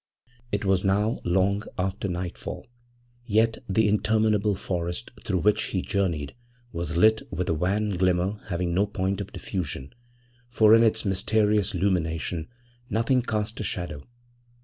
It 0.51 0.65
was 0.65 0.83
now 0.83 1.19
long 1.23 1.61
after 1.77 2.07
nightfall, 2.07 2.65
yet 3.23 3.59
the 3.69 3.87
interminable 3.87 4.55
forest 4.55 5.11
through 5.23 5.41
which 5.41 5.65
he 5.65 5.83
journeyed 5.83 6.33
was 6.71 6.97
lit 6.97 7.21
with 7.31 7.47
a 7.49 7.53
wan 7.53 7.91
glimmer 7.97 8.41
having 8.47 8.73
no 8.73 8.87
point 8.87 9.21
of 9.21 9.31
diffusion, 9.31 9.93
for 10.49 10.73
in 10.73 10.81
its 10.81 11.05
mysterious 11.05 11.73
lumination 11.75 12.47
nothing 12.89 13.21
cast 13.21 13.59
a 13.59 13.63
shadow. 13.63 14.07